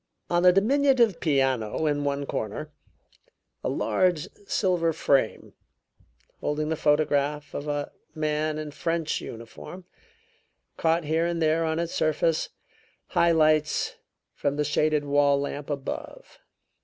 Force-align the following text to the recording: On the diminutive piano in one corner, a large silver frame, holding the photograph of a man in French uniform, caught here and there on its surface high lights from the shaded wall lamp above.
On 0.31 0.41
the 0.41 0.51
diminutive 0.51 1.19
piano 1.19 1.85
in 1.85 2.03
one 2.03 2.25
corner, 2.25 2.71
a 3.63 3.69
large 3.69 4.27
silver 4.47 4.93
frame, 4.93 5.53
holding 6.39 6.69
the 6.69 6.75
photograph 6.75 7.53
of 7.53 7.67
a 7.67 7.91
man 8.15 8.57
in 8.57 8.71
French 8.71 9.21
uniform, 9.21 9.85
caught 10.75 11.03
here 11.03 11.27
and 11.27 11.39
there 11.39 11.63
on 11.65 11.77
its 11.77 11.93
surface 11.93 12.49
high 13.09 13.31
lights 13.31 13.97
from 14.33 14.55
the 14.55 14.65
shaded 14.65 15.05
wall 15.05 15.39
lamp 15.39 15.69
above. 15.69 16.39